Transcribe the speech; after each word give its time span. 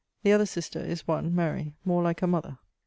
The 0.23 0.31
other 0.31 0.47
sister 0.47 0.79
is 0.79 1.07
(1) 1.07 1.35
Mary, 1.35 1.75
more 1.85 2.01
like 2.01 2.21
her 2.21 2.25
mother. 2.27 2.57